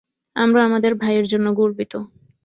আমরা 0.35 0.61
আমাদের 0.65 0.91
ভাইয়ের 0.95 1.25
জন্য 1.27 1.47
গর্বিত। 1.53 1.93